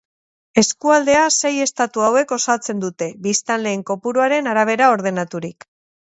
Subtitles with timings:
[0.59, 5.69] Eskualdea sei estatu hauek osatzen dute, biztanleen kopuruaren arabera ordenaturik.